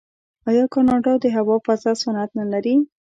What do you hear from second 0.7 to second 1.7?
کاناډا د هوا